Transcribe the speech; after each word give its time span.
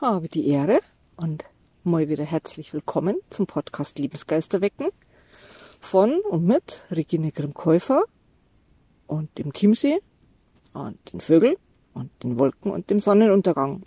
habe 0.00 0.28
die 0.28 0.46
Ehre 0.46 0.78
und 1.16 1.44
mal 1.82 2.08
wieder 2.08 2.24
herzlich 2.24 2.72
willkommen 2.72 3.16
zum 3.30 3.48
Podcast 3.48 3.98
Lebensgeister 3.98 4.60
wecken 4.60 4.90
von 5.80 6.20
und 6.20 6.46
mit 6.46 6.86
Regine 6.92 7.32
Grimm-Käufer 7.32 8.04
und 9.08 9.36
dem 9.38 9.52
Chiemsee 9.52 9.98
und 10.72 10.98
den 11.12 11.20
Vögeln 11.20 11.56
und 11.94 12.12
den 12.22 12.38
Wolken 12.38 12.70
und 12.70 12.90
dem 12.90 13.00
Sonnenuntergang. 13.00 13.82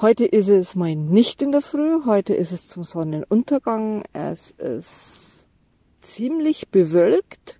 Heute 0.00 0.24
ist 0.24 0.48
es 0.48 0.76
mal 0.76 0.94
nicht 0.94 1.42
in 1.42 1.50
der 1.50 1.62
Früh, 1.62 2.04
heute 2.04 2.32
ist 2.32 2.52
es 2.52 2.68
zum 2.68 2.84
Sonnenuntergang. 2.84 4.04
Es 4.12 4.52
ist 4.52 5.48
ziemlich 6.02 6.68
bewölkt 6.68 7.58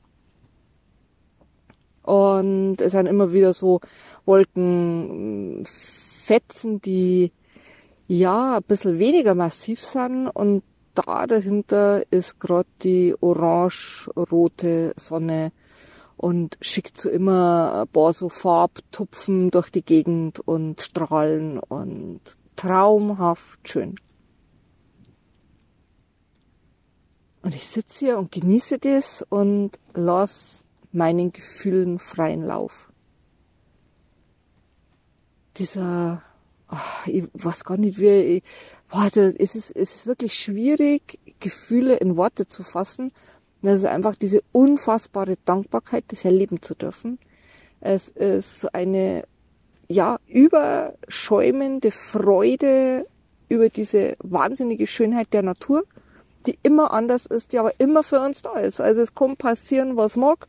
und 2.04 2.80
es 2.80 2.92
sind 2.92 3.06
immer 3.06 3.32
wieder 3.32 3.52
so 3.52 3.80
Wolkenfetzen, 4.24 6.80
die 6.80 7.32
ja, 8.08 8.56
ein 8.56 8.62
bisschen 8.62 8.98
weniger 8.98 9.34
massiv 9.34 9.84
sind 9.84 10.28
und 10.28 10.62
da 10.94 11.26
dahinter 11.26 12.10
ist 12.10 12.40
gerade 12.40 12.68
die 12.82 13.14
orange-rote 13.20 14.94
Sonne 14.96 15.52
und 16.16 16.56
schickt 16.60 16.98
so 16.98 17.10
immer 17.10 17.82
ein 17.82 17.88
paar 17.88 18.14
so 18.14 18.28
Farbtupfen 18.28 19.50
durch 19.50 19.70
die 19.70 19.84
Gegend 19.84 20.40
und 20.40 20.80
Strahlen 20.80 21.58
und 21.58 22.20
traumhaft 22.56 23.68
schön. 23.68 23.96
Und 27.42 27.54
ich 27.54 27.66
sitze 27.68 28.06
hier 28.06 28.18
und 28.18 28.32
genieße 28.32 28.78
das 28.78 29.24
und 29.28 29.78
lass 29.94 30.64
meinen 30.90 31.32
Gefühlen 31.32 31.98
freien 31.98 32.42
Lauf. 32.42 32.90
Dieser 35.58 36.22
ach, 36.68 37.06
ich 37.06 37.24
weiß 37.34 37.64
gar 37.64 37.76
nicht, 37.76 37.98
wie, 37.98 38.08
ich, 38.08 38.42
boah, 38.90 39.08
das, 39.12 39.34
es, 39.34 39.54
ist, 39.54 39.70
es 39.76 39.94
ist 39.96 40.06
wirklich 40.06 40.34
schwierig, 40.34 41.18
Gefühle 41.40 41.96
in 41.96 42.16
Worte 42.16 42.46
zu 42.46 42.62
fassen. 42.62 43.12
Das 43.62 43.76
ist 43.76 43.84
einfach 43.84 44.16
diese 44.16 44.42
unfassbare 44.52 45.36
Dankbarkeit, 45.44 46.04
das 46.08 46.24
erleben 46.24 46.62
zu 46.62 46.74
dürfen. 46.74 47.18
Es 47.80 48.08
ist 48.08 48.60
so 48.60 48.68
eine, 48.72 49.24
ja, 49.88 50.18
überschäumende 50.26 51.90
Freude 51.90 53.06
über 53.48 53.68
diese 53.68 54.16
wahnsinnige 54.18 54.86
Schönheit 54.86 55.32
der 55.32 55.42
Natur 55.42 55.84
die 56.46 56.58
immer 56.62 56.92
anders 56.92 57.26
ist, 57.26 57.52
die 57.52 57.58
aber 57.58 57.72
immer 57.78 58.02
für 58.02 58.20
uns 58.20 58.42
da 58.42 58.58
ist. 58.58 58.80
Also 58.80 59.02
es 59.02 59.14
kann 59.14 59.36
passieren, 59.36 59.96
was 59.96 60.16
mag. 60.16 60.46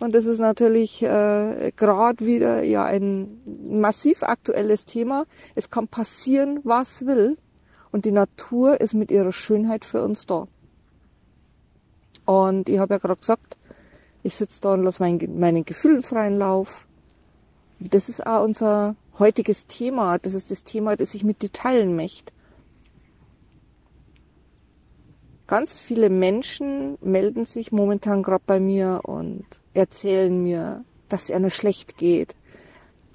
Und 0.00 0.14
das 0.14 0.26
ist 0.26 0.40
natürlich 0.40 1.02
äh, 1.02 1.72
gerade 1.76 2.24
wieder 2.26 2.62
ja 2.62 2.84
ein 2.84 3.40
massiv 3.80 4.22
aktuelles 4.22 4.84
Thema. 4.84 5.26
Es 5.54 5.70
kann 5.70 5.88
passieren, 5.88 6.60
was 6.64 7.06
will. 7.06 7.38
Und 7.92 8.04
die 8.04 8.12
Natur 8.12 8.80
ist 8.80 8.94
mit 8.94 9.10
ihrer 9.10 9.32
Schönheit 9.32 9.84
für 9.84 10.02
uns 10.02 10.26
da. 10.26 10.46
Und 12.24 12.68
ich 12.68 12.78
habe 12.78 12.94
ja 12.94 12.98
gerade 12.98 13.20
gesagt, 13.20 13.56
ich 14.22 14.36
sitze 14.36 14.60
da 14.60 14.74
und 14.74 14.82
lasse 14.82 15.02
mein, 15.02 15.18
meinen 15.38 15.64
Gefühlen 15.64 16.02
freien 16.02 16.36
Lauf. 16.36 16.86
Das 17.78 18.08
ist 18.08 18.26
auch 18.26 18.44
unser 18.44 18.96
heutiges 19.18 19.66
Thema. 19.66 20.18
Das 20.18 20.34
ist 20.34 20.50
das 20.50 20.64
Thema, 20.64 20.96
das 20.96 21.14
ich 21.14 21.24
mit 21.24 21.42
dir 21.42 21.52
teilen 21.52 21.94
möchte. 21.94 22.32
Ganz 25.46 25.78
viele 25.78 26.10
Menschen 26.10 26.98
melden 27.00 27.44
sich 27.44 27.70
momentan 27.70 28.22
gerade 28.22 28.42
bei 28.44 28.58
mir 28.58 29.02
und 29.04 29.44
erzählen 29.74 30.42
mir, 30.42 30.84
dass 31.08 31.24
es 31.24 31.30
ihnen 31.30 31.50
schlecht 31.50 31.96
geht, 31.96 32.34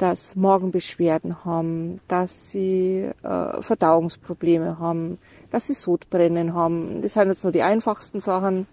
dass 0.01 0.35
Morgenbeschwerden 0.35 1.45
haben, 1.45 2.01
dass 2.07 2.49
sie 2.49 3.11
äh, 3.21 3.61
Verdauungsprobleme 3.61 4.79
haben, 4.79 5.19
dass 5.51 5.67
sie 5.67 5.75
Sodbrennen 5.75 6.55
haben. 6.55 7.03
Das 7.03 7.13
sind 7.13 7.29
jetzt 7.29 7.43
nur 7.43 7.53
die 7.53 7.61
einfachsten 7.61 8.19
Sachen. 8.19 8.65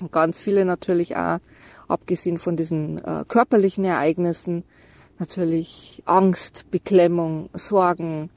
Und 0.00 0.10
ganz 0.10 0.40
viele 0.40 0.64
natürlich 0.64 1.16
auch, 1.16 1.38
abgesehen 1.86 2.38
von 2.38 2.56
diesen 2.56 2.96
äh, 3.04 3.24
körperlichen 3.28 3.84
Ereignissen, 3.84 4.64
natürlich 5.18 6.02
Angst, 6.06 6.70
Beklemmung, 6.70 7.50
Sorgen, 7.52 8.30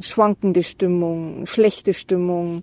schwankende 0.00 0.62
Stimmung, 0.62 1.46
schlechte 1.46 1.94
Stimmung, 1.94 2.62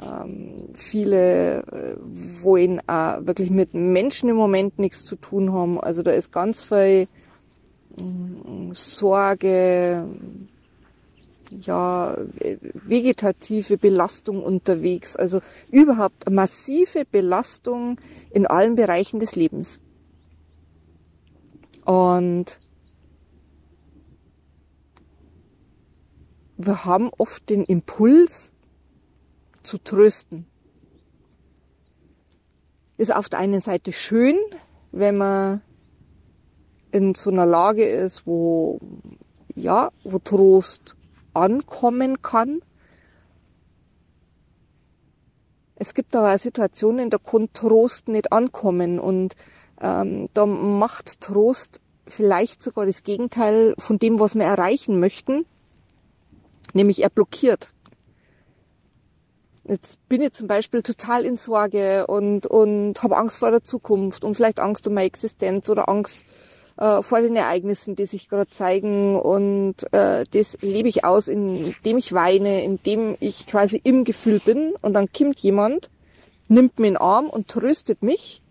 ähm, 0.00 0.70
viele 0.74 1.62
äh, 1.62 1.96
wollen 2.42 2.80
auch 2.88 3.26
wirklich 3.26 3.50
mit 3.50 3.74
Menschen 3.74 4.28
im 4.28 4.36
Moment 4.36 4.78
nichts 4.78 5.04
zu 5.04 5.16
tun 5.16 5.52
haben. 5.52 5.80
Also 5.80 6.02
da 6.02 6.10
ist 6.10 6.32
ganz 6.32 6.64
viel 6.64 7.06
mm, 7.96 8.72
Sorge, 8.72 10.06
ja, 11.50 12.16
vegetative 12.86 13.76
Belastung 13.78 14.42
unterwegs. 14.42 15.14
Also 15.16 15.40
überhaupt 15.70 16.28
massive 16.30 17.04
Belastung 17.10 18.00
in 18.30 18.46
allen 18.46 18.74
Bereichen 18.74 19.20
des 19.20 19.36
Lebens. 19.36 19.78
Und 21.84 22.58
wir 26.56 26.84
haben 26.84 27.10
oft 27.18 27.48
den 27.50 27.64
Impuls, 27.64 28.53
zu 29.64 29.78
trösten. 29.78 30.46
Ist 32.96 33.14
auf 33.14 33.28
der 33.28 33.40
einen 33.40 33.60
Seite 33.60 33.92
schön, 33.92 34.36
wenn 34.92 35.16
man 35.16 35.62
in 36.92 37.14
so 37.14 37.30
einer 37.30 37.46
Lage 37.46 37.84
ist, 37.84 38.24
wo, 38.24 38.78
ja, 39.56 39.90
wo 40.04 40.20
Trost 40.20 40.94
ankommen 41.32 42.22
kann. 42.22 42.62
Es 45.74 45.92
gibt 45.92 46.14
aber 46.14 46.38
Situationen, 46.38 47.10
da 47.10 47.18
kann 47.18 47.52
Trost 47.52 48.06
nicht 48.06 48.32
ankommen 48.32 49.00
und 49.00 49.34
ähm, 49.80 50.28
da 50.34 50.46
macht 50.46 51.20
Trost 51.20 51.80
vielleicht 52.06 52.62
sogar 52.62 52.86
das 52.86 53.02
Gegenteil 53.02 53.74
von 53.78 53.98
dem, 53.98 54.20
was 54.20 54.36
wir 54.36 54.44
erreichen 54.44 55.00
möchten, 55.00 55.46
nämlich 56.74 57.02
er 57.02 57.10
blockiert. 57.10 57.73
Jetzt 59.66 60.06
bin 60.10 60.20
ich 60.20 60.32
zum 60.32 60.46
Beispiel 60.46 60.82
total 60.82 61.24
in 61.24 61.38
Sorge 61.38 62.06
und, 62.06 62.46
und 62.46 63.02
habe 63.02 63.16
Angst 63.16 63.38
vor 63.38 63.50
der 63.50 63.64
Zukunft 63.64 64.22
und 64.22 64.34
vielleicht 64.34 64.60
Angst 64.60 64.86
um 64.86 64.92
meine 64.92 65.06
Existenz 65.06 65.70
oder 65.70 65.88
Angst 65.88 66.26
äh, 66.76 67.00
vor 67.00 67.22
den 67.22 67.34
Ereignissen, 67.34 67.96
die 67.96 68.04
sich 68.04 68.28
gerade 68.28 68.50
zeigen. 68.50 69.18
Und 69.18 69.76
äh, 69.92 70.24
das 70.30 70.58
lebe 70.60 70.88
ich 70.88 71.06
aus, 71.06 71.28
indem 71.28 71.96
ich 71.96 72.12
weine, 72.12 72.62
indem 72.62 73.16
ich 73.20 73.46
quasi 73.46 73.80
im 73.82 74.04
Gefühl 74.04 74.38
bin. 74.38 74.74
Und 74.82 74.92
dann 74.92 75.10
kommt 75.10 75.40
jemand, 75.40 75.88
nimmt 76.48 76.78
mir 76.78 76.88
den 76.88 76.96
Arm 76.98 77.30
und 77.30 77.48
tröstet 77.48 78.02
mich. 78.02 78.42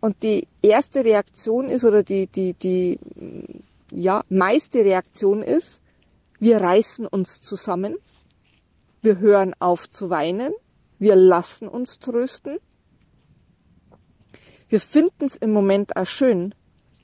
Und 0.00 0.22
die 0.22 0.46
erste 0.60 1.02
Reaktion 1.02 1.70
ist, 1.70 1.82
oder 1.82 2.02
die, 2.02 2.26
die, 2.26 2.52
die, 2.52 2.98
ja, 3.90 4.22
meiste 4.28 4.80
Reaktion 4.80 5.42
ist, 5.42 5.80
wir 6.40 6.60
reißen 6.60 7.06
uns 7.06 7.40
zusammen 7.40 7.96
wir 9.02 9.18
hören 9.18 9.54
auf 9.58 9.88
zu 9.88 10.10
weinen. 10.10 10.52
Wir 10.98 11.16
lassen 11.16 11.68
uns 11.68 11.98
trösten. 11.98 12.58
Wir 14.68 14.80
finden 14.80 15.24
es 15.24 15.36
im 15.36 15.52
Moment 15.52 15.96
auch 15.96 16.06
schön. 16.06 16.54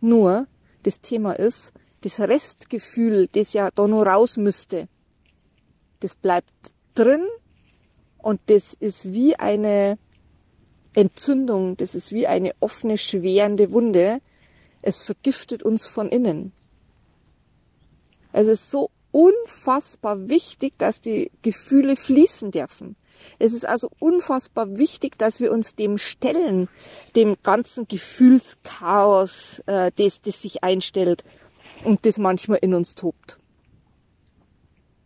Nur 0.01 0.47
das 0.83 1.01
Thema 1.01 1.33
ist, 1.33 1.73
das 2.03 2.21
Restgefühl, 2.21 3.29
das 3.33 3.55
ja 3.55 3.71
da 3.71 3.89
nur 3.89 4.07
raus 4.07 4.37
müsste, 4.37 4.89
das 6.01 6.15
bleibt 6.15 6.53
drin 6.95 7.25
und 8.19 8.41
das 8.47 8.75
ist 8.75 9.13
wie 9.13 9.37
eine 9.37 9.99
Entzündung, 10.93 11.77
das 11.79 11.95
ist 11.95 12.13
wie 12.13 12.27
eine 12.27 12.53
offene, 12.61 12.99
schwerende 12.99 13.73
Wunde. 13.73 14.21
Es 14.83 15.03
vergiftet 15.03 15.63
uns 15.63 15.87
von 15.87 16.11
innen. 16.11 16.53
Es 18.33 18.49
ist 18.49 18.71
so 18.71 18.91
unfassbar 19.15 20.29
wichtig, 20.29 20.75
dass 20.77 21.01
die 21.01 21.31
Gefühle 21.43 21.95
fließen 21.95 22.51
dürfen. 22.51 22.97
Es 23.39 23.53
ist 23.53 23.65
also 23.65 23.89
unfassbar 24.01 24.77
wichtig, 24.77 25.17
dass 25.19 25.39
wir 25.39 25.53
uns 25.53 25.77
dem 25.77 25.99
stellen, 25.99 26.69
dem 27.15 27.37
ganzen 27.45 27.87
Gefühlschaos, 27.87 29.61
äh, 29.67 29.93
das, 29.95 30.21
das 30.21 30.43
sich 30.43 30.65
einstellt 30.65 31.23
und 31.85 32.05
das 32.07 32.19
manchmal 32.19 32.59
in 32.61 32.75
uns 32.75 32.97
tobt. 32.97 33.39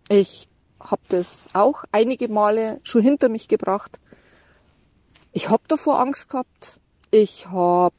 Ich 0.08 0.48
habe 0.80 1.02
das 1.10 1.46
auch 1.52 1.84
einige 1.92 2.28
Male 2.28 2.80
schon 2.84 3.02
hinter 3.02 3.28
mich 3.28 3.46
gebracht. 3.46 4.00
Ich 5.32 5.50
habe 5.50 5.64
davor 5.68 6.00
Angst 6.00 6.30
gehabt. 6.30 6.80
Ich 7.10 7.48
habe 7.48 7.94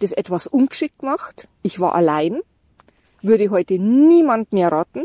das 0.00 0.10
etwas 0.10 0.48
ungeschickt 0.48 0.98
gemacht. 0.98 1.46
Ich 1.62 1.78
war 1.78 1.94
allein 1.94 2.40
würde 3.22 3.50
heute 3.50 3.78
niemand 3.78 4.52
mehr 4.52 4.70
raten. 4.70 5.04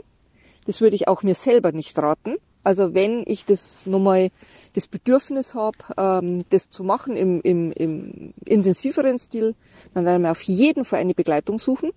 Das 0.66 0.82
würde 0.82 0.96
ich 0.96 1.08
auch 1.08 1.24
mir 1.24 1.36
selber 1.36 1.72
nicht 1.72 1.98
raten. 1.98 2.36
Also 2.64 2.94
wenn 2.94 3.24
ich 3.26 3.46
das 3.46 3.86
nochmal 3.86 4.30
das 4.74 4.88
Bedürfnis 4.88 5.56
habe, 5.56 5.78
ähm, 5.98 6.44
das 6.50 6.70
zu 6.70 6.84
machen 6.84 7.16
im, 7.16 7.42
im, 7.42 7.72
im 7.72 8.34
intensiveren 8.46 9.20
Stil, 9.20 9.56
dann 9.94 10.06
werde 10.06 10.18
ich 10.18 10.22
mir 10.22 10.32
auf 10.32 10.42
jeden 10.44 10.86
Fall 10.86 11.00
eine 11.00 11.14
Begleitung 11.14 11.60
suchen. 11.60 11.92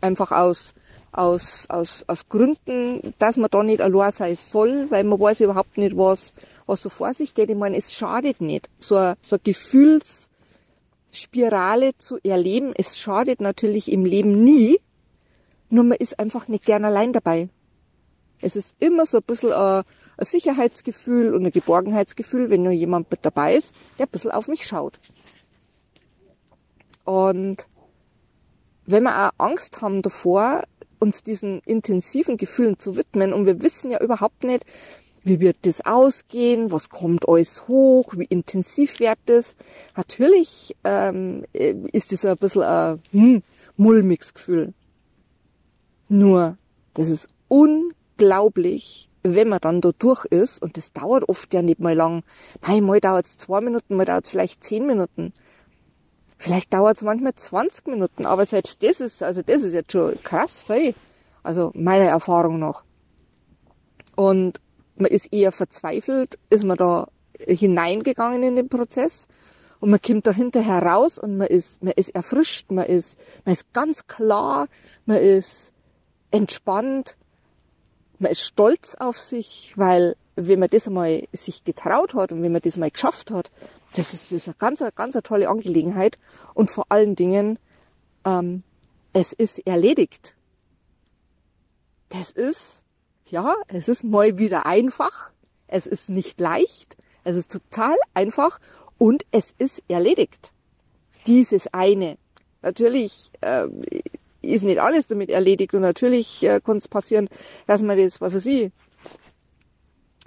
Einfach 0.00 0.32
aus, 0.32 0.74
aus, 1.12 1.66
aus, 1.68 2.04
aus 2.06 2.28
Gründen, 2.28 3.14
dass 3.18 3.36
man 3.36 3.50
da 3.50 3.62
nicht 3.62 3.80
allein 3.80 4.12
sein 4.12 4.36
soll, 4.36 4.86
weil 4.90 5.04
man 5.04 5.20
weiß 5.20 5.40
überhaupt 5.40 5.78
nicht, 5.78 5.96
was, 5.96 6.34
was 6.66 6.82
so 6.82 6.88
vor 6.88 7.14
sich 7.14 7.34
geht. 7.34 7.50
Ich 7.50 7.56
meine, 7.56 7.76
es 7.76 7.92
schadet 7.92 8.40
nicht. 8.40 8.68
So 8.78 8.96
eine, 8.96 9.16
so 9.20 9.36
eine 9.36 9.42
Gefühlsspirale 11.10 11.96
zu 11.98 12.18
erleben, 12.22 12.72
es 12.76 12.98
schadet 12.98 13.40
natürlich 13.40 13.90
im 13.90 14.04
Leben 14.04 14.42
nie, 14.42 14.78
nur 15.70 15.84
man 15.84 15.98
ist 15.98 16.18
einfach 16.18 16.48
nicht 16.48 16.64
gern 16.64 16.84
allein 16.84 17.12
dabei. 17.12 17.48
Es 18.40 18.56
ist 18.56 18.76
immer 18.78 19.04
so 19.04 19.18
ein 19.18 19.24
bisschen 19.24 19.52
ein, 19.52 19.82
ein 20.16 20.24
Sicherheitsgefühl 20.24 21.34
und 21.34 21.44
ein 21.44 21.52
Geborgenheitsgefühl, 21.52 22.50
wenn 22.50 22.62
nur 22.62 22.72
jemand 22.72 23.10
mit 23.10 23.24
dabei 23.24 23.56
ist, 23.56 23.74
der 23.98 24.06
ein 24.06 24.10
bisschen 24.10 24.30
auf 24.30 24.48
mich 24.48 24.66
schaut. 24.66 25.00
Und 27.04 27.66
wenn 28.86 29.02
wir 29.02 29.26
auch 29.26 29.32
Angst 29.38 29.82
haben 29.82 30.02
davor, 30.02 30.62
uns 31.00 31.22
diesen 31.22 31.60
intensiven 31.60 32.36
Gefühlen 32.36 32.78
zu 32.78 32.96
widmen 32.96 33.32
und 33.32 33.46
wir 33.46 33.62
wissen 33.62 33.90
ja 33.90 34.00
überhaupt 34.00 34.44
nicht, 34.44 34.64
wie 35.22 35.40
wird 35.40 35.58
das 35.62 35.84
ausgehen, 35.84 36.70
was 36.70 36.90
kommt 36.90 37.28
alles 37.28 37.68
hoch, 37.68 38.14
wie 38.16 38.24
intensiv 38.24 39.00
wird 39.00 39.18
das. 39.26 39.56
Natürlich 39.96 40.76
ähm, 40.84 41.44
ist 41.52 42.12
das 42.12 42.24
ein 42.24 42.36
bisschen 42.36 42.62
ein 42.62 43.02
hm, 43.10 43.42
mulmiges 43.76 44.34
Gefühl. 44.34 44.74
Nur, 46.08 46.56
das 46.94 47.08
ist 47.10 47.28
unglaublich, 47.48 49.10
wenn 49.22 49.48
man 49.48 49.60
dann 49.60 49.80
da 49.80 49.90
durch 49.98 50.24
ist 50.26 50.62
und 50.62 50.76
das 50.76 50.92
dauert 50.92 51.28
oft 51.28 51.52
ja 51.52 51.62
nicht 51.62 51.80
mal 51.80 51.94
lang. 51.94 52.22
Hey, 52.62 52.80
mal 52.80 53.00
dauert 53.00 53.26
es 53.26 53.36
zwei 53.36 53.60
Minuten, 53.60 53.96
mal 53.96 54.06
dauert 54.06 54.24
es 54.24 54.30
vielleicht 54.30 54.64
zehn 54.64 54.86
Minuten. 54.86 55.32
Vielleicht 56.38 56.72
dauert 56.72 56.96
es 56.96 57.02
manchmal 57.02 57.34
20 57.34 57.88
Minuten, 57.88 58.24
aber 58.24 58.46
selbst 58.46 58.82
das 58.82 59.00
ist, 59.00 59.22
also 59.22 59.42
das 59.42 59.64
ist 59.64 59.72
jetzt 59.74 59.92
schon 59.92 60.22
krass 60.22 60.62
viel. 60.62 60.94
Also 61.42 61.72
meiner 61.74 62.04
Erfahrung 62.04 62.58
nach. 62.58 62.84
Und 64.14 64.60
man 65.00 65.10
ist 65.10 65.32
eher 65.32 65.52
verzweifelt, 65.52 66.38
ist 66.50 66.64
man 66.64 66.76
da 66.76 67.08
hineingegangen 67.38 68.42
in 68.42 68.56
den 68.56 68.68
Prozess 68.68 69.28
und 69.80 69.90
man 69.90 70.02
kommt 70.02 70.26
da 70.26 70.32
hinterher 70.32 70.82
raus 70.82 71.18
und 71.18 71.36
man 71.36 71.46
ist, 71.46 71.82
man 71.82 71.92
ist 71.94 72.14
erfrischt, 72.14 72.70
man 72.70 72.86
ist, 72.86 73.18
man 73.44 73.54
ist 73.54 73.72
ganz 73.72 74.06
klar, 74.06 74.68
man 75.06 75.18
ist 75.18 75.72
entspannt, 76.30 77.16
man 78.18 78.32
ist 78.32 78.42
stolz 78.42 78.96
auf 78.96 79.18
sich, 79.20 79.72
weil 79.76 80.16
wenn 80.34 80.58
man 80.58 80.68
das 80.68 80.86
einmal 80.86 81.24
sich 81.32 81.64
getraut 81.64 82.14
hat 82.14 82.32
und 82.32 82.42
wenn 82.42 82.52
man 82.52 82.62
das 82.62 82.76
mal 82.76 82.90
geschafft 82.90 83.30
hat, 83.30 83.50
das 83.94 84.12
ist, 84.12 84.32
das 84.32 84.32
ist 84.32 84.48
eine 84.48 84.56
ganz, 84.58 84.84
ganz 84.94 85.16
eine 85.16 85.22
tolle 85.22 85.48
Angelegenheit. 85.48 86.18
Und 86.54 86.70
vor 86.70 86.86
allen 86.90 87.16
Dingen, 87.16 87.58
ähm, 88.24 88.62
es 89.12 89.32
ist 89.32 89.66
erledigt. 89.66 90.36
Das 92.08 92.30
ist, 92.30 92.77
ja, 93.30 93.54
es 93.68 93.88
ist 93.88 94.04
mal 94.04 94.38
wieder 94.38 94.66
einfach. 94.66 95.30
Es 95.66 95.86
ist 95.86 96.08
nicht 96.10 96.40
leicht. 96.40 96.96
Es 97.24 97.36
ist 97.36 97.52
total 97.52 97.96
einfach 98.14 98.58
und 98.96 99.24
es 99.30 99.54
ist 99.58 99.82
erledigt. 99.88 100.52
Dieses 101.26 101.72
eine. 101.72 102.18
Natürlich 102.62 103.30
äh, 103.40 103.66
ist 104.42 104.64
nicht 104.64 104.80
alles 104.80 105.06
damit 105.06 105.30
erledigt 105.30 105.74
und 105.74 105.82
natürlich 105.82 106.42
äh, 106.42 106.60
kann 106.60 106.78
es 106.78 106.88
passieren, 106.88 107.28
dass 107.66 107.82
man 107.82 107.98
das, 107.98 108.20
was 108.20 108.34
weiß 108.34 108.46
ich, 108.46 108.72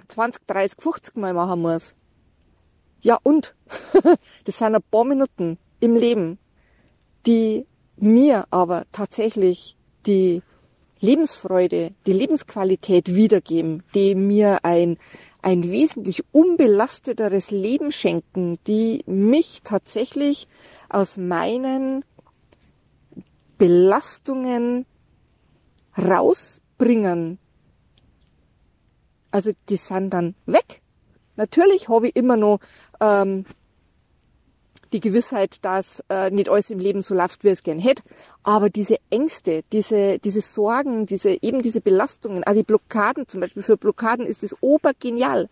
20, 0.08 0.46
30, 0.46 0.80
50 0.80 1.16
Mal 1.16 1.34
machen 1.34 1.60
muss. 1.60 1.94
Ja 3.00 3.18
und? 3.22 3.54
das 4.44 4.58
sind 4.58 4.74
ein 4.74 4.82
paar 4.90 5.04
Minuten 5.04 5.58
im 5.80 5.96
Leben, 5.96 6.38
die 7.26 7.66
mir 7.96 8.46
aber 8.50 8.84
tatsächlich 8.92 9.76
die 10.06 10.42
Lebensfreude, 11.02 11.92
die 12.06 12.12
Lebensqualität 12.12 13.14
wiedergeben, 13.14 13.82
die 13.92 14.14
mir 14.14 14.64
ein, 14.64 14.98
ein 15.42 15.64
wesentlich 15.64 16.24
unbelasteteres 16.30 17.50
Leben 17.50 17.90
schenken, 17.90 18.58
die 18.68 19.02
mich 19.06 19.62
tatsächlich 19.64 20.46
aus 20.88 21.18
meinen 21.18 22.04
Belastungen 23.58 24.86
rausbringen. 25.98 27.38
Also 29.32 29.50
die 29.68 29.78
sind 29.78 30.10
dann 30.10 30.36
weg. 30.46 30.82
Natürlich 31.34 31.88
habe 31.88 32.08
ich 32.08 32.16
immer 32.16 32.36
noch 32.36 32.60
ähm, 33.00 33.44
die 34.92 35.00
Gewissheit, 35.00 35.64
dass 35.64 36.02
äh, 36.08 36.30
nicht 36.30 36.48
alles 36.48 36.70
im 36.70 36.78
Leben 36.78 37.00
so 37.00 37.14
läuft, 37.14 37.44
wie 37.44 37.48
es 37.48 37.62
gern 37.62 37.78
hätte. 37.78 38.02
Aber 38.42 38.70
diese 38.70 38.98
Ängste, 39.10 39.62
diese, 39.72 40.18
diese 40.18 40.40
Sorgen, 40.40 41.06
diese, 41.06 41.42
eben 41.42 41.62
diese 41.62 41.80
Belastungen, 41.80 42.44
auch 42.44 42.52
die 42.52 42.62
Blockaden 42.62 43.26
zum 43.28 43.40
Beispiel, 43.40 43.62
für 43.62 43.76
Blockaden 43.76 44.26
ist 44.26 44.42
es 44.42 44.56
obergenial. 44.60 45.48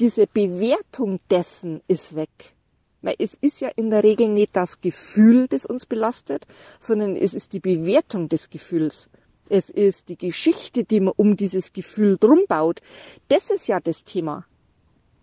Diese 0.00 0.26
Bewertung 0.26 1.20
dessen 1.30 1.80
ist 1.88 2.14
weg. 2.14 2.54
Weil 3.02 3.16
es 3.18 3.34
ist 3.40 3.60
ja 3.60 3.68
in 3.76 3.90
der 3.90 4.02
Regel 4.02 4.28
nicht 4.28 4.56
das 4.56 4.80
Gefühl, 4.80 5.48
das 5.48 5.66
uns 5.66 5.86
belastet, 5.86 6.46
sondern 6.80 7.16
es 7.16 7.34
ist 7.34 7.52
die 7.52 7.60
Bewertung 7.60 8.28
des 8.28 8.50
Gefühls. 8.50 9.08
Es 9.48 9.70
ist 9.70 10.08
die 10.08 10.18
Geschichte, 10.18 10.84
die 10.84 11.00
man 11.00 11.14
um 11.16 11.36
dieses 11.36 11.72
Gefühl 11.72 12.18
drum 12.18 12.40
baut. 12.48 12.80
Das 13.28 13.50
ist 13.50 13.68
ja 13.68 13.80
das 13.80 14.04
Thema. 14.04 14.44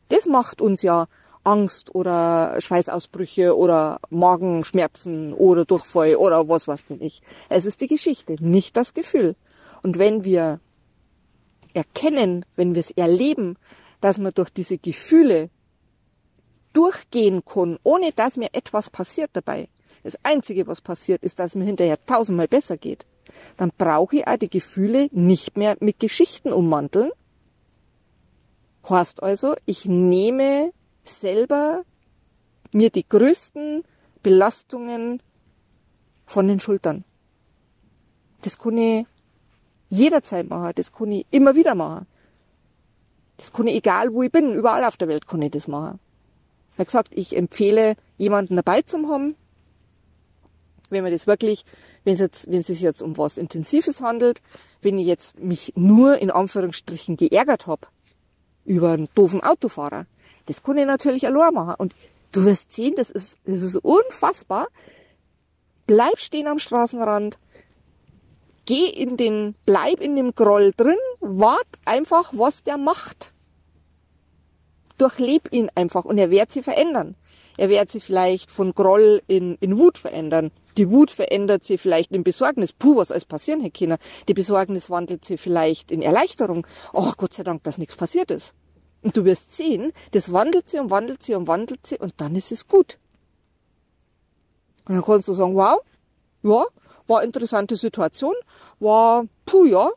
Das 0.10 0.26
macht 0.26 0.62
uns 0.62 0.82
ja 0.82 1.08
Angst 1.44 1.94
oder 1.94 2.60
Schweißausbrüche 2.60 3.58
oder 3.58 4.00
Magenschmerzen 4.10 5.34
oder 5.34 5.66
Durchfall 5.66 6.16
oder 6.16 6.48
was 6.48 6.68
weiß 6.68 6.86
denn 6.86 7.02
ich. 7.02 7.22
Es 7.50 7.66
ist 7.66 7.82
die 7.82 7.88
Geschichte, 7.88 8.36
nicht 8.40 8.78
das 8.78 8.94
Gefühl. 8.94 9.36
Und 9.82 10.00
wenn 10.00 10.24
wir 10.24 10.60
erkennen, 11.74 12.46
wenn 12.56 12.76
wir 12.76 12.80
es 12.80 12.92
erleben, 12.92 13.58
dass 14.02 14.18
man 14.18 14.34
durch 14.34 14.50
diese 14.50 14.78
Gefühle 14.78 15.50
durchgehen 16.74 17.44
kann, 17.46 17.78
ohne 17.84 18.12
dass 18.12 18.38
mir 18.38 18.50
etwas 18.54 18.90
passiert 18.90 19.32
dabei. 19.34 19.68
Das 20.04 20.18
Einzige, 20.24 20.68
was 20.68 20.82
passiert, 20.82 21.24
ist, 21.24 21.40
dass 21.40 21.56
mir 21.56 21.66
hinterher 21.66 22.04
tausendmal 22.06 22.48
besser 22.48 22.78
geht 22.78 23.06
dann 23.58 23.72
brauche 23.78 24.18
ich 24.18 24.28
auch 24.28 24.38
die 24.38 24.50
Gefühle 24.50 25.08
nicht 25.12 25.58
mehr 25.58 25.78
mit 25.80 26.00
Geschichten 26.00 26.52
ummanteln. 26.52 27.12
Heißt 28.88 29.24
also, 29.24 29.56
ich 29.66 29.86
nehme 29.86 30.72
selber 31.04 31.84
mir 32.72 32.90
die 32.90 33.08
größten 33.08 33.84
Belastungen 34.22 35.22
von 36.26 36.48
den 36.48 36.60
Schultern. 36.60 37.04
Das 38.42 38.58
kann 38.58 38.78
ich 38.78 39.06
jederzeit 39.90 40.50
machen, 40.50 40.74
das 40.76 40.92
kann 40.92 41.12
ich 41.12 41.26
immer 41.32 41.56
wieder 41.56 41.76
machen. 41.76 42.08
Das 43.38 43.52
kann 43.52 43.68
ich 43.68 43.76
egal 43.76 44.14
wo 44.14 44.24
ich 44.24 44.32
bin, 44.32 44.54
überall 44.54 44.84
auf 44.84 44.98
der 44.98 45.08
Welt 45.08 45.28
kann 45.28 45.42
ich 45.42 45.52
das 45.52 45.68
machen. 45.68 46.00
Wie 46.78 46.86
gesagt, 46.86 47.10
ich 47.12 47.36
empfehle, 47.36 47.96
jemanden 48.18 48.56
dabei 48.56 48.82
zu 48.82 49.08
haben, 49.10 49.36
wenn 50.90 51.04
man 51.04 51.12
das 51.12 51.28
wirklich, 51.28 51.66
wenn 52.04 52.16
es 52.16 52.20
jetzt, 52.20 52.50
wenn 52.50 52.62
es 52.62 52.68
sich 52.68 52.82
jetzt 52.82 53.02
um 53.02 53.18
was 53.18 53.38
Intensives 53.38 54.02
handelt, 54.02 54.42
wenn 54.82 54.98
ich 54.98 55.08
jetzt 55.08 55.40
mich 55.40 55.74
nur 55.76 56.18
in 56.20 56.32
Anführungsstrichen 56.32 57.18
geärgert 57.18 57.68
habe 57.68 57.88
über 58.66 58.92
einen 58.92 59.10
doofen 59.14 59.44
Autofahrer, 59.44 60.06
das 60.46 60.64
kann 60.64 60.78
ich 60.78 60.86
natürlich 60.86 61.26
allein 61.26 61.54
machen. 61.54 61.76
Und 61.78 61.96
du 62.32 62.46
wirst 62.46 62.74
sehen, 62.74 62.94
das 62.96 63.10
ist, 63.10 63.38
das 63.46 63.62
ist 63.62 63.78
unfassbar. 63.78 64.68
Bleib 65.86 66.20
stehen 66.20 66.48
am 66.48 66.60
Straßenrand, 66.60 67.38
geh 68.66 68.88
in 68.88 69.18
den, 69.18 69.56
bleib 69.66 70.00
in 70.00 70.16
dem 70.16 70.34
Groll 70.34 70.72
drin, 70.76 70.96
wart 71.20 71.68
einfach, 71.86 72.32
was 72.36 72.64
der 72.64 72.78
macht. 72.78 73.34
Durchleb 74.98 75.50
ihn 75.52 75.70
einfach 75.76 76.06
und 76.06 76.18
er 76.18 76.32
wird 76.32 76.52
sich 76.52 76.64
verändern. 76.64 77.16
Er 77.58 77.70
wird 77.70 77.92
sich 77.92 78.04
vielleicht 78.04 78.50
von 78.50 78.74
Groll 78.74 79.22
in, 79.28 79.58
in 79.60 79.78
Wut 79.78 79.98
verändern. 79.98 80.52
Die 80.78 80.90
Wut 80.90 81.12
verändert 81.12 81.64
sich 81.64 81.80
vielleicht 81.80 82.12
in 82.12 82.24
Besorgnis. 82.24 82.74
Puh, 82.74 82.96
was 82.96 83.12
alles 83.12 83.26
passieren 83.26 83.62
hätte 83.62 83.86
können. 83.86 83.98
Die 84.28 84.34
Besorgnis 84.34 84.90
wandelt 84.90 85.24
sich 85.24 85.40
vielleicht 85.40 85.92
in 85.92 86.02
Erleichterung. 86.02 86.66
Oh, 86.94 87.12
Gott 87.16 87.34
sei 87.34 87.44
Dank, 87.44 87.64
dass 87.64 87.78
nichts 87.78 87.96
passiert 87.96 88.32
ist. 88.32 88.56
Und 89.04 89.16
du 89.18 89.26
wirst 89.26 89.54
sehen, 89.54 89.94
das 90.12 90.32
wandelt 90.32 90.70
sie 90.70 90.80
und 90.80 90.90
wandelt 90.90 91.22
sie 91.24 91.36
und 91.36 91.48
wandelt 91.48 91.86
sie 91.86 91.98
und 92.00 92.14
dann 92.18 92.36
ist 92.36 92.52
es 92.52 92.68
gut. 92.68 92.98
Und 94.86 94.96
dann 94.96 95.04
kannst 95.04 95.28
du 95.28 95.34
sagen, 95.34 95.56
wow, 95.56 95.82
ja, 96.42 96.66
war 97.08 97.24
interessante 97.24 97.76
Situation, 97.76 98.34
war, 98.80 99.26
puh, 99.46 99.66
ja, 99.66 99.92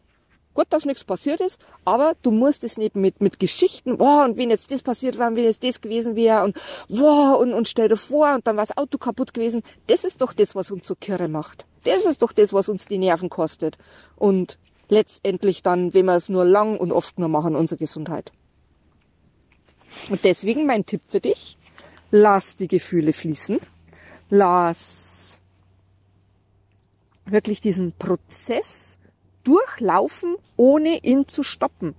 Gut, 0.56 0.68
dass 0.70 0.86
nichts 0.86 1.04
passiert 1.04 1.42
ist, 1.42 1.60
aber 1.84 2.14
du 2.22 2.30
musst 2.30 2.64
es 2.64 2.78
nicht 2.78 2.96
mit, 2.96 3.20
mit 3.20 3.38
Geschichten, 3.38 3.98
wow, 3.98 4.24
und 4.24 4.38
wenn 4.38 4.48
jetzt 4.48 4.70
das 4.72 4.82
passiert 4.82 5.18
wäre, 5.18 5.36
wenn 5.36 5.44
jetzt 5.44 5.62
das 5.62 5.82
gewesen 5.82 6.16
wäre, 6.16 6.44
und 6.44 6.56
wow, 6.88 7.38
und, 7.38 7.52
und 7.52 7.68
stell 7.68 7.90
dir 7.90 7.98
vor, 7.98 8.34
und 8.34 8.46
dann 8.46 8.56
war 8.56 8.64
das 8.64 8.78
Auto 8.78 8.96
kaputt 8.96 9.34
gewesen. 9.34 9.60
Das 9.86 10.02
ist 10.02 10.22
doch 10.22 10.32
das, 10.32 10.54
was 10.54 10.70
uns 10.70 10.86
so 10.86 10.94
kirre 10.94 11.28
macht. 11.28 11.66
Das 11.84 12.06
ist 12.06 12.22
doch 12.22 12.32
das, 12.32 12.54
was 12.54 12.70
uns 12.70 12.86
die 12.86 12.96
Nerven 12.96 13.28
kostet. 13.28 13.76
Und 14.16 14.58
letztendlich 14.88 15.62
dann, 15.62 15.92
wenn 15.92 16.06
wir 16.06 16.16
es 16.16 16.30
nur 16.30 16.46
lang 16.46 16.78
und 16.78 16.90
oft 16.90 17.18
nur 17.18 17.28
machen, 17.28 17.54
unsere 17.54 17.78
Gesundheit. 17.78 18.32
Und 20.10 20.24
deswegen 20.24 20.66
mein 20.66 20.86
Tipp 20.86 21.02
für 21.06 21.20
dich, 21.20 21.56
lass 22.10 22.56
die 22.56 22.68
Gefühle 22.68 23.12
fließen, 23.12 23.58
lass 24.30 25.40
wirklich 27.24 27.60
diesen 27.60 27.92
Prozess 27.92 28.98
durchlaufen, 29.44 30.36
ohne 30.56 30.98
ihn 31.04 31.28
zu 31.28 31.42
stoppen. 31.42 31.94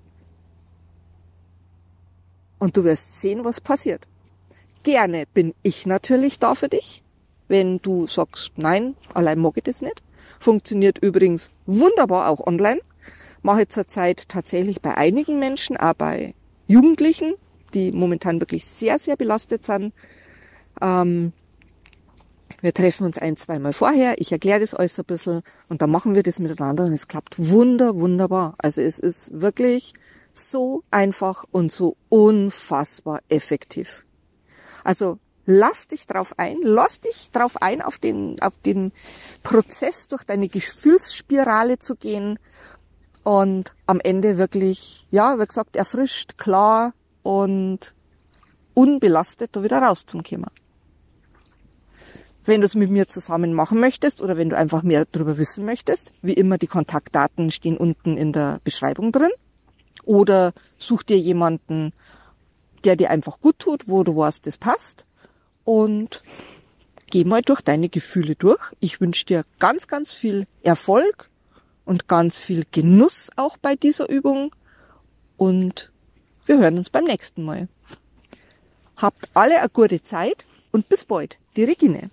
Und 2.60 2.76
du 2.76 2.84
wirst 2.84 3.22
sehen, 3.22 3.46
was 3.46 3.62
passiert. 3.62 4.08
Gerne 4.84 5.26
bin 5.34 5.54
ich 5.64 5.86
natürlich 5.86 6.40
da 6.40 6.56
für 6.56 6.70
dich. 6.70 7.04
Wenn 7.48 7.78
du 7.80 8.08
sagst, 8.08 8.54
nein, 8.58 8.96
allein 9.14 9.40
mag 9.40 9.54
ich 9.56 9.64
das 9.64 9.82
nicht. 9.82 10.02
Funktioniert 10.40 10.98
übrigens 11.00 11.50
wunderbar 11.66 12.30
auch 12.30 12.46
online. 12.46 12.82
Mache 13.42 13.68
zurzeit 13.68 14.28
tatsächlich 14.28 14.82
bei 14.82 14.96
einigen 14.96 15.40
Menschen, 15.40 15.78
auch 15.78 15.94
bei 15.94 16.34
Jugendlichen, 16.68 17.36
die 17.78 17.92
momentan 17.92 18.40
wirklich 18.40 18.66
sehr, 18.66 18.98
sehr 18.98 19.16
belastet 19.16 19.66
sind. 19.66 19.94
Ähm, 20.82 21.34
wir 22.62 22.74
treffen 22.74 23.06
uns 23.06 23.18
ein, 23.18 23.38
zweimal 23.38 23.74
vorher, 23.74 24.20
ich 24.20 24.32
erkläre 24.32 24.62
das 24.62 24.74
alles 24.74 24.98
ein 24.98 25.06
bisschen 25.06 25.42
und 25.70 25.82
dann 25.82 25.92
machen 25.92 26.16
wir 26.16 26.24
das 26.24 26.40
miteinander 26.40 26.86
und 26.86 26.94
es 26.94 27.08
klappt 27.08 27.36
wunder, 27.38 27.96
wunderbar. 27.96 28.56
Also 28.58 28.82
es 28.82 29.00
ist 29.00 29.30
wirklich 29.42 29.94
so 30.34 30.84
einfach 30.90 31.44
und 31.52 31.72
so 31.72 31.98
unfassbar 32.10 33.20
effektiv. 33.30 34.06
Also 34.84 35.20
lass 35.46 35.88
dich 35.88 36.08
drauf 36.08 36.34
ein, 36.38 36.58
lass 36.64 37.02
dich 37.02 37.32
drauf 37.32 37.62
ein, 37.62 37.82
auf 37.82 38.00
den, 38.00 38.42
auf 38.42 38.58
den 38.58 38.92
Prozess 39.44 40.08
durch 40.08 40.24
deine 40.24 40.48
Gefühlsspirale 40.50 41.78
zu 41.78 41.96
gehen 41.96 42.40
und 43.24 43.76
am 43.86 44.00
Ende 44.00 44.38
wirklich, 44.38 45.06
ja, 45.12 45.38
wie 45.40 45.46
gesagt, 45.46 45.76
erfrischt, 45.76 46.38
klar 46.38 46.94
und 47.28 47.94
unbelastet 48.74 49.50
da 49.52 49.62
wieder 49.62 49.80
rauszukommen. 49.80 50.50
Wenn 52.46 52.62
du 52.62 52.66
es 52.66 52.74
mit 52.74 52.90
mir 52.90 53.10
zusammen 53.10 53.52
machen 53.54 53.82
möchtest 53.82 54.22
oder 54.22 54.38
wenn 54.38 54.50
du 54.50 54.56
einfach 54.56 54.82
mehr 54.82 55.04
darüber 55.12 55.38
wissen 55.38 55.66
möchtest, 55.66 56.14
wie 56.22 56.32
immer 56.32 56.58
die 56.58 56.68
Kontaktdaten 56.68 57.52
stehen 57.52 57.76
unten 57.76 58.16
in 58.16 58.32
der 58.32 58.62
Beschreibung 58.64 59.12
drin. 59.12 59.32
Oder 60.06 60.54
such 60.78 61.04
dir 61.04 61.20
jemanden, 61.20 61.92
der 62.86 62.96
dir 62.96 63.10
einfach 63.10 63.42
gut 63.42 63.60
tut, 63.60 63.90
wo 63.90 64.06
du 64.06 64.16
weißt, 64.16 64.48
das 64.48 64.58
passt. 64.58 65.06
Und 65.66 66.24
geh 67.10 67.26
mal 67.26 67.42
durch 67.42 67.60
deine 67.60 67.90
Gefühle 67.90 68.36
durch. 68.36 68.62
Ich 68.80 69.02
wünsche 69.02 69.26
dir 69.26 69.44
ganz, 69.60 69.90
ganz 69.90 70.14
viel 70.14 70.48
Erfolg 70.64 71.30
und 71.84 72.08
ganz 72.08 72.40
viel 72.40 72.64
Genuss 72.72 73.32
auch 73.36 73.58
bei 73.58 73.76
dieser 73.76 74.08
Übung. 74.08 74.56
Und 75.36 75.92
wir 76.48 76.58
hören 76.58 76.78
uns 76.78 76.90
beim 76.90 77.04
nächsten 77.04 77.44
Mal. 77.44 77.68
Habt 78.96 79.30
alle 79.34 79.60
eine 79.60 79.70
gute 79.70 80.02
Zeit 80.02 80.46
und 80.72 80.90
bis 80.90 81.06
bald. 81.06 81.38
Die 81.56 81.66
Regine. 81.66 82.10